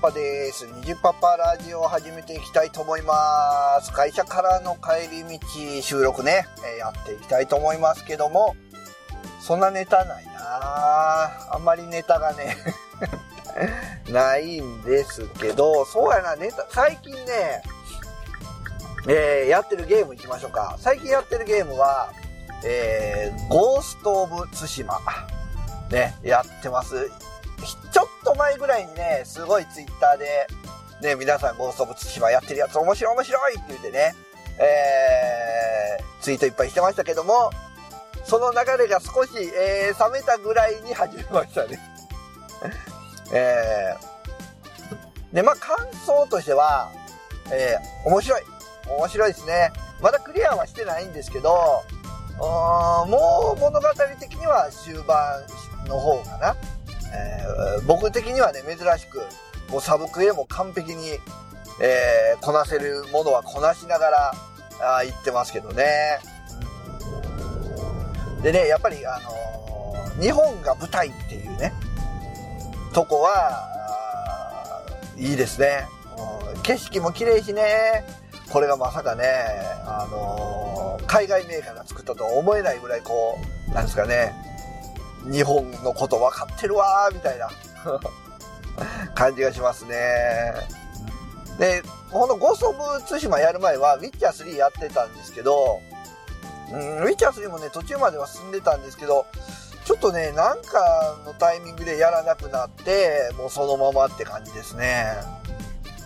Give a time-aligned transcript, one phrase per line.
[0.00, 0.64] パです。
[0.66, 3.92] 虹パパラジオを始めていきたいと思います。
[3.92, 8.54] 会社からの帰り道収録ね、えやっていきたいと思いますけども、
[9.40, 10.34] そんなネタないな
[11.52, 12.56] あんまりネタがね、
[14.08, 17.62] ないんですけど、そうやな、ネタ、最近ね、
[19.08, 20.76] えーやってるゲーム行きましょうか。
[20.78, 22.12] 最近やってるゲームは、
[22.62, 25.00] えー、ゴースト・オブ・ツシマ。
[25.90, 27.10] ね、やってます。
[27.90, 28.06] ちょっ
[28.38, 30.46] 前ぐらいにね、すごいツイッターで、
[31.02, 34.14] ね、皆さんゴースト・オブ・ツシマやってるやつ面白い面白いって言ってね、
[34.58, 37.50] えー、ツイートいっぱいしてましたけども、
[38.24, 41.78] その流れが少し、えー、冷めたぐらいに始めましたね。
[43.32, 45.76] えー、で、まあ、感
[46.06, 46.90] 想としては、
[47.50, 48.42] えー、面白い。
[48.88, 49.72] 面白いですね。
[50.00, 51.82] まだクリアはしてないんですけど、
[52.38, 53.88] もう物語
[54.20, 55.44] 的には終盤
[55.86, 56.56] の方かな。
[57.14, 59.20] えー僕的にはね、珍しく、
[59.70, 61.08] もうサブクエも完璧に、
[61.80, 64.34] えーこなせるものはこなしながら、
[64.80, 66.18] あー言ってますけどね。
[68.42, 69.38] でね、やっぱり、あのー
[70.20, 71.72] 日本が舞台っていうね、
[72.92, 73.64] とこは、
[75.16, 75.86] いいですね。
[76.64, 78.04] 景色も綺麗しね、
[78.52, 79.24] これがまさかね、
[79.86, 83.38] あのー海外メーカーが作ったとは思えないぐらいこ
[83.70, 84.34] う、なんですかね、
[85.24, 87.50] 日本のこと分かってるわー、みたいな
[89.14, 89.96] 感じがしますね。
[91.58, 95.80] で、このゴースト・オブ・ツシマやる前は、ウィッチャー3やってたんですけど、
[96.70, 99.26] うん、ウィッチャー3もね、途中までは進んでたんですけど、
[99.84, 105.06] ちょっとね、なんかのタイミングでやらなくなって、もうそのままって感じですね。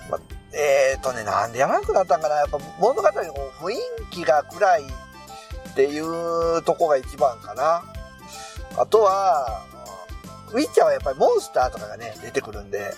[0.09, 0.19] ま
[0.53, 3.77] えーとね、なんでやらなくなったんかなやっぱ物語の雰囲
[4.11, 7.83] 気が暗いっていうとこが一番かな。
[8.77, 9.65] あとは、
[10.53, 12.93] ウィッチャーはやっぱりモンスターとかがね、出てくるんで、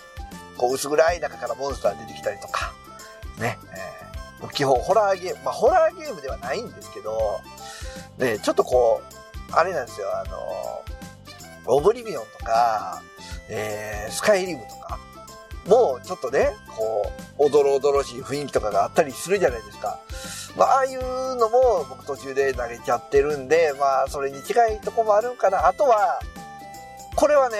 [0.57, 2.73] こう薄暗い中からモンスター出てきたりとか、
[3.39, 4.05] ね、えー
[4.53, 7.41] 基本ホラーゲーム、まあホラーゲームではないんですけど、
[8.19, 9.01] ね、ちょっとこ
[9.51, 10.83] う、あれなんですよ、あの、
[11.67, 13.03] オブリビオンとか、
[13.49, 14.99] えースカイリムとか、
[15.67, 19.99] もうちょっとね、こう、おどろおどろしい雰囲気とかがあったりするじゃないですか。
[20.57, 25.67] まあ、ああいうのも僕途中で投げちゃってるんで、まあ、それに近いとこもあるんかな。
[25.67, 26.21] あとは、
[27.17, 27.57] これはね、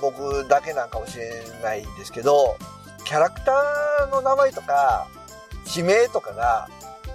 [0.00, 2.56] 僕だけなんかもしれないんですけど、
[3.04, 5.06] キャラクターの名前とか、
[5.64, 6.68] 地名とかが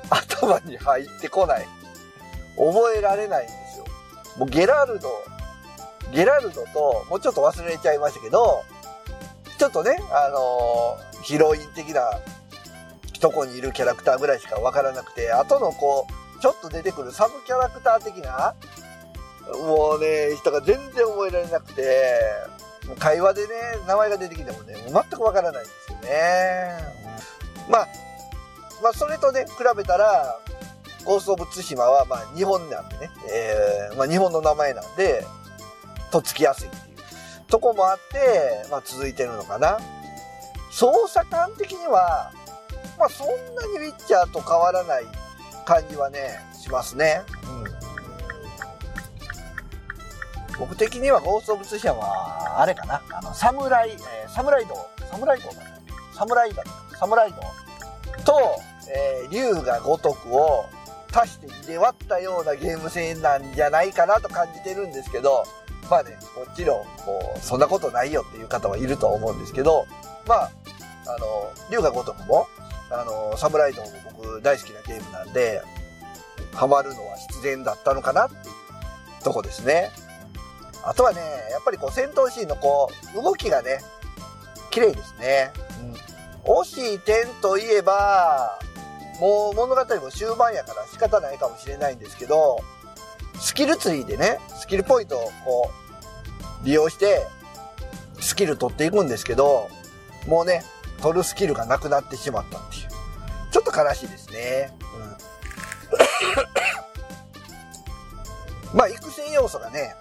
[0.09, 1.67] 頭に入ってこない。
[2.57, 3.85] 覚えられないんですよ。
[4.37, 5.09] もうゲラルド、
[6.13, 8.63] ゲラルドと、もうちょっと忘れちゃいましたけど、
[9.65, 12.03] ちょっとね、あのーヒロイン的な
[13.19, 16.05] とこにいるキャラクターぐらいしかわからなくて、後のこ
[16.37, 18.53] う、ちょっと出てくるサブキャラクター的な、
[19.65, 22.21] もうね、人が全然覚えられなくて、
[22.87, 23.47] もう会話でね、
[23.87, 26.77] 名前が出てきてもね、もう全くわからないんですよね。
[27.67, 27.87] まあ、
[28.83, 30.39] まあ、それとね、比べたら、
[31.05, 35.25] ゴースト・オブ・ツシマは、まあ、日本なんでね、えーまあ、日本の名前なんで、
[36.11, 36.69] とっつきやすい
[37.47, 39.79] とこもあって、まあ、続いてるのかな。
[40.72, 42.31] 操作感的には、
[42.97, 45.03] まあ、そんなにウィッチャーと変わらない
[45.66, 47.22] 感じはね、しますね。
[47.44, 47.66] うん。
[50.59, 54.75] 僕的にはゴースト・オブ・ツシマは、あれかな、あの、サムライ、えーサムライ道、
[55.12, 55.62] サムライ道かな
[56.13, 56.63] サムライだ、
[56.97, 57.38] サムライ道
[58.23, 60.66] と、えー竜が如くを
[61.13, 65.44] 足して2で割ったようなゲーム性なんじゃないかなと感じてるんですけど、
[65.90, 69.85] まあね、もちろん、こう、そんなことないよっていう方はいると思うんですけど、
[70.28, 70.51] まあ、
[71.07, 72.47] あの、竜が如くも、
[72.90, 75.62] あの、サムライドも僕大好きなゲームなんで、
[76.53, 78.38] ハマるのは必然だったのかなってい
[79.19, 79.91] うとこですね。
[80.84, 81.19] あとはね、
[81.51, 83.79] やっぱりこう戦闘シーンのこう、動きがね、
[84.72, 85.51] 綺麗ですね。
[86.45, 86.59] うん。
[86.62, 88.59] 惜しい点といえば、
[89.19, 92.59] もう物語も終盤やから仕方ないかもしれないんですけど、
[93.39, 95.84] スキルツリーでね、スキルポイントをこう、
[96.65, 97.25] 利用して、
[98.19, 99.69] スキル取っていくんですけど、
[100.27, 100.63] もうね、
[101.01, 102.89] 取るスキルがなくなってしまったっていう。
[103.51, 104.75] ちょっと悲しいですね。
[108.73, 108.77] うん。
[108.77, 109.95] まあ、育成要素がね、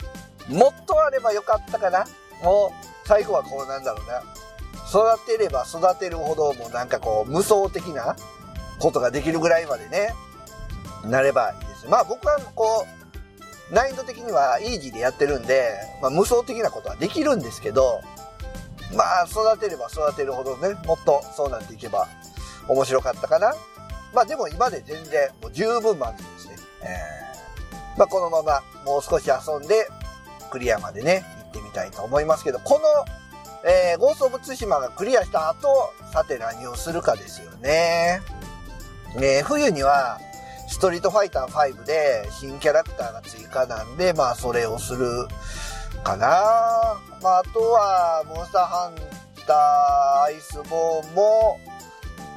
[0.49, 2.07] もっとあればよかったかな。
[2.43, 4.23] もう、最後はこうなんだろうな。
[4.89, 8.17] 育てれば育てるほど、もうなんかこう、無双的な
[8.79, 10.15] ことができるぐらいまでね、
[11.05, 11.87] なればいいです。
[11.89, 13.04] まあ僕はこう、
[13.71, 15.73] 難易度的にはイージーでやってるんで、
[16.03, 18.01] まあ無双的なことはできるんですけど、
[18.95, 22.09] まあ育てれば育てるほどね、もっとそうなっていけば
[22.69, 23.55] 面白かったかな。
[24.15, 26.57] まあでも今で全然もう十分満足ですね。
[26.83, 29.89] えー、まあこのままもう少し遊んで
[30.51, 38.21] クリアまでね、行ってみたいと思いますけど、この、えー、ゴースト・オブ・ツシマがクリアした後、さて何をするかですよね。
[39.17, 40.21] ね冬には、
[40.69, 45.27] ストリートファイター5で新キャラクターが追加なんで、まあそれをする
[46.03, 46.29] かな。
[47.23, 48.95] まああとは、モンスターハン
[49.47, 51.59] ターアイスボーンも、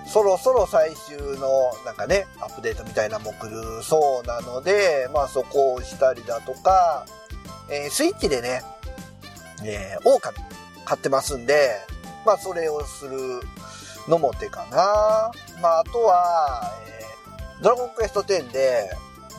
[0.08, 1.50] そろそろ最終の
[1.86, 7.06] なんかね、アップデートみたいなのも来るそうなので、まあそこをしたりだとか、
[7.70, 8.62] えー、スイッチでね、
[9.66, 10.22] えー、狼
[10.86, 11.70] 買ってますんで、
[12.26, 13.42] まあそれをする
[14.08, 15.32] のも手かな。
[15.62, 16.97] まああとは、えー、
[17.62, 18.90] ドラゴンクエスト10で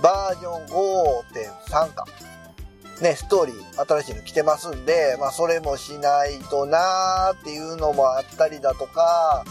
[0.02, 2.04] バージョン5.3か。
[3.00, 9.44] ね、ストーリー新しいの来てますんで、まあそれもしないとなーっていうのもあったりだとか、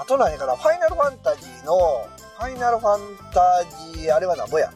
[0.00, 2.06] あと何かな、ファイナルファンタジーの、
[2.38, 3.00] ファイナルファン
[3.32, 4.72] タジー、あれは何ぼや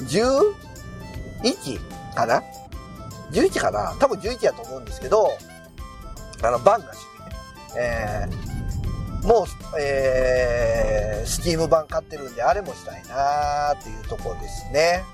[0.00, 0.54] ?11
[2.16, 2.42] かな
[3.30, 3.94] ?11 かな？
[4.00, 5.30] 多分11やと思うんですけど、
[6.42, 7.04] あの、バンが主義
[7.76, 7.80] ね。
[7.80, 8.47] えー、
[9.28, 9.46] もう、
[9.78, 15.04] えー、スチーム版買ってるんで、あれもしたいなーっていうとこですね。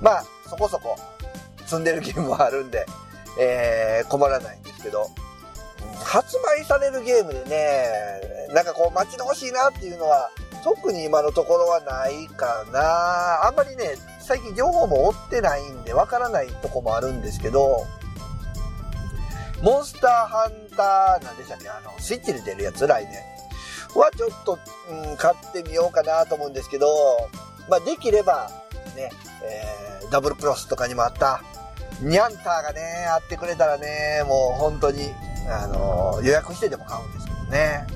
[0.00, 0.04] うん。
[0.04, 0.98] まあ、そこそこ
[1.64, 2.84] 積んでるゲームはあるんで、
[3.40, 5.06] えー、困らないんですけど、
[6.02, 10.30] 発売されるゲームでね、なんかこう待ち遠しいなっていうのは、
[10.64, 13.46] 特に今のところはないかな。
[13.46, 17.86] あんまりね、最近情報も追ってないんでわからないとこもあるんですけど、
[19.62, 21.68] モンスターハンターなんでしたっけ？
[21.68, 23.14] あの、スイッチで出るやつ来年。
[23.94, 24.58] はちょっと、
[24.90, 26.86] うん、買ってみようかなと思うんですけど、
[27.68, 28.50] まあ、できれば、
[28.94, 29.10] ね、
[29.42, 31.42] えー、ダブルクロスとかにもあった、
[32.00, 35.10] ニャンターがね、あってくれたらね、もう本当に、
[35.48, 37.86] あの、予約してでも買うんですけどね。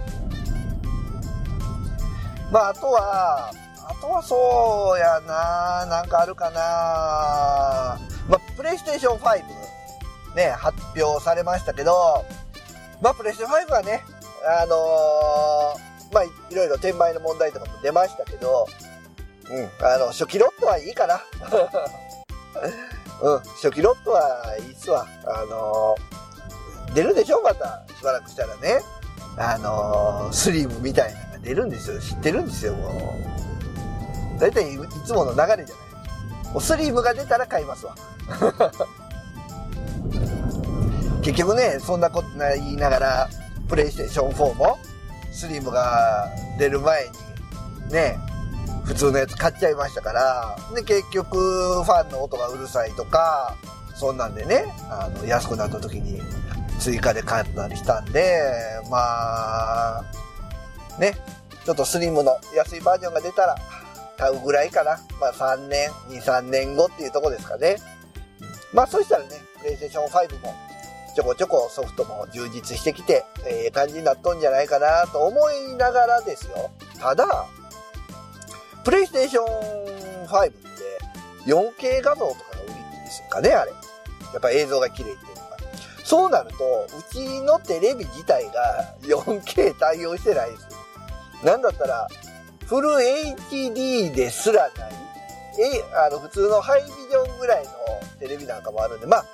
[2.50, 3.52] まあ、あとは、
[3.84, 7.98] あとはそうやななんかあるかな
[8.28, 9.42] まあ、プレイステーション5
[10.34, 12.24] ね、発表されましたけど、
[13.00, 14.02] まあ、プレステー5はね、
[14.44, 18.66] あのー、まあ、いろいろ転売の問題とかも出ましたけど、
[19.50, 21.20] うん、あの、初期ロットはいいかな。
[23.22, 25.06] うん、初期ロットはいいっすわ。
[25.26, 28.80] あのー、出るでしょまた、しばらくしたらね。
[29.36, 32.00] あのー、スリムみたいなのが出るんですよ。
[32.00, 33.14] 知ってるんですよ、も
[34.36, 34.40] う。
[34.40, 35.82] だいたいいつもの流れじゃな
[36.44, 36.46] い。
[36.52, 37.94] もうスリムが出たら買いますわ。
[41.22, 43.28] 結局ね、そんなこと言いながら、
[43.68, 44.78] プレイステーション4も、
[45.32, 46.28] スリムが
[46.58, 47.08] 出る前
[47.88, 48.18] に、ね、
[48.84, 53.56] 普通のやつ買っちゃいましたから、で、結局、ファンの音がうるさいとか、
[53.94, 56.20] そんなんでね、あの、安くなった時に
[56.80, 58.42] 追加で買ったりしたんで、
[58.90, 58.98] ま
[59.98, 60.04] あ、
[60.98, 61.16] ね、
[61.64, 63.56] ちょっとスリムの安いバージョンが出たら、
[64.18, 65.00] 買うぐらいかな。
[65.20, 67.76] まあ3年、2、3年後っていうとこですかね。
[68.72, 70.54] まあそしたらね、プレイステーション5も
[71.14, 76.70] ちょこちょこソフトも充実してきて、ええー、感じになっとんじゃないかなと思いながらですよ。
[76.98, 77.46] ただ、
[78.84, 80.62] プレイステーション5って
[81.46, 82.74] 4K 画像とかが売り
[83.04, 83.72] ですかね、あれ。
[84.32, 85.56] やっぱ映像が綺麗っていうのが。
[86.04, 90.66] そうなると、うちのテレビ自体が 4K 対応してないです。
[91.44, 92.08] なんだったら、
[92.66, 92.88] フル
[93.50, 94.92] HD ですらない。
[95.58, 97.70] え、あの、普通のハイビジョンぐらいの
[98.18, 99.24] テレビなんかもあるんで、まあ、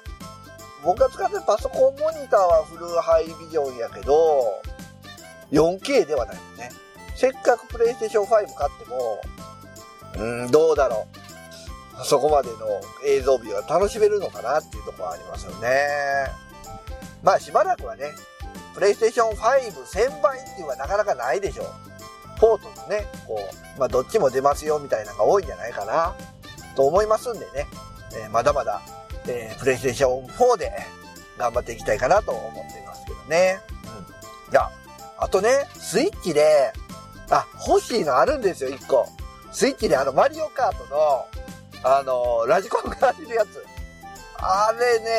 [0.85, 4.62] 僕が使ってるパソコンモニターはフルハイビジョンやけど、
[5.50, 6.70] 4K ではないよね。
[7.14, 8.47] せっかくプレイステーション5買っ
[8.78, 9.20] ても、
[10.18, 11.06] うん、どうだろ
[12.02, 12.04] う。
[12.04, 12.56] そこまでの
[13.04, 15.68] 映像美は楽しめるのかなっていうところはありますよね。
[17.23, 18.12] まあしばらくはね、
[18.75, 21.66] プレイステーション5 1000倍っていうのはなかなかないでしょう。
[22.38, 23.40] ポートのね、こ
[23.76, 26.14] う、まあどっちも出ますよみたいなのが多いんじゃないかな、
[26.76, 27.66] と思いますんでね、
[28.12, 28.80] えー、まだまだ
[29.28, 30.73] えー、プレイステーション4で
[31.37, 33.61] 頑張っていきたいかなと思っていますけどね。
[34.47, 34.52] うん。
[34.52, 34.68] いや、
[35.18, 36.73] あとね、スイッチで、
[37.30, 39.06] あ、欲しいのあるんですよ、一個。
[39.52, 41.26] スイッチであの、マリオカートの、
[41.82, 43.64] あの、ラジコンが走るやつ。
[44.40, 45.11] あれね、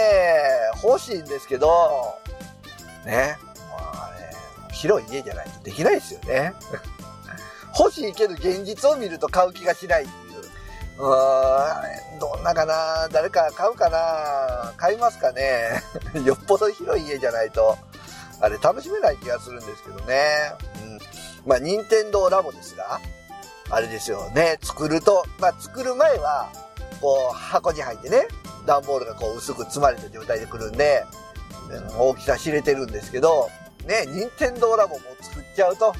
[0.84, 2.18] 欲しいんですけど、
[3.06, 3.38] ね。
[3.94, 4.32] まあね、
[4.72, 6.54] 広い家じゃないとできないですよね。
[7.78, 10.29] 欲しいけど現実を見ると買う気がしないっていう。
[11.00, 15.82] うーん、どんなかな誰か買うかな買いますかね
[16.25, 17.77] よっぽど広い家じゃないと、
[18.41, 20.53] あれ楽しめない気がするんですけどね。
[20.84, 21.00] うん。
[21.46, 23.00] まあ、任天堂ラボですが、
[23.70, 26.50] あれですよね、作ると、まあ、作る前は、
[27.01, 28.27] こう、箱に入ってね、
[28.65, 31.06] 段ボールがこう薄く積まれた状態で来るんで、
[31.98, 33.50] 大きさ知れてるんですけど、
[33.86, 35.94] ね、任天堂ラボも作っちゃうと、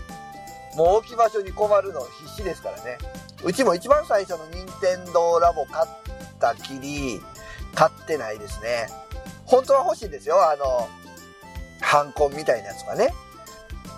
[0.76, 2.98] もう置き場所に困るの必死ですからね。
[3.44, 5.90] うちも一番最初の任天堂ラボ買っ
[6.40, 7.22] たきり、
[7.74, 8.88] 買ってないですね。
[9.46, 10.36] 本当は欲しいんですよ。
[10.50, 10.88] あの、
[11.82, 13.14] ハンコンみたいなやつとかね。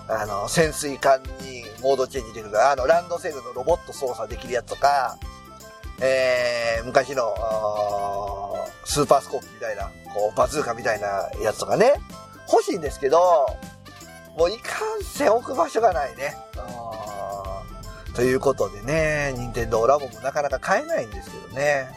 [0.07, 5.17] あの、潜水艦にモードチェンジできるから、あの、ランドセルのロボット操作できるやつとか、
[6.01, 7.33] えー、昔の、
[8.86, 11.93] スーパースコープみたいな、こう、バズーカみたいなやつとかね、
[12.51, 13.48] 欲しいんですけど、
[14.38, 16.36] もういかんせん置く場所がないね。
[18.15, 21.88] ということでね、任天堂ラボもなかなか買えないんですけどね。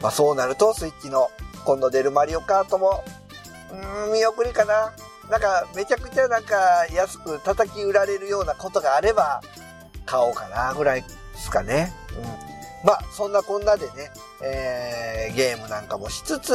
[0.00, 1.30] まあそうなると、スイッチの
[1.64, 3.04] 今度出るマリオカートも、
[3.70, 4.92] うーん、見送りかな。
[5.30, 9.40] なんか、めちゃくちゃなんか安く叩き売られるようなことがあれば、
[10.04, 11.92] 買おうかな、ぐらいですかね。
[12.16, 12.86] うん。
[12.86, 14.10] まあ、そんなこんなでね、
[14.42, 16.52] えー、ゲームなんかもしつつ、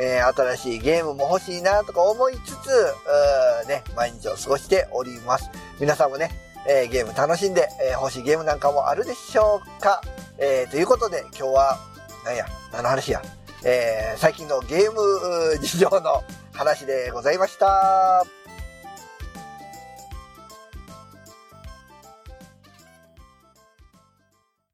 [0.00, 5.50] えー、新しいゲームも欲しいなとか思いつつ、ね、毎日を過ごしております。
[5.80, 6.30] 皆さんもね、
[6.68, 10.00] えー、ゲーム楽しんで、えー、欲しいゲームなんかもあるでしょうか？
[10.38, 11.78] えー、ということで、今日は、
[12.24, 13.22] なんや、何の話や？
[13.64, 18.24] えー、最近のゲーム事情の話でございました。